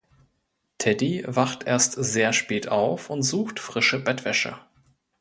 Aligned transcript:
Teddy 0.79 1.23
wacht 1.27 1.65
erst 1.65 1.93
sehr 1.93 2.33
spät 2.33 2.67
auf 2.69 3.11
und 3.11 3.21
sucht 3.21 3.59
frische 3.59 4.03
Bettwäsche. 4.03 4.57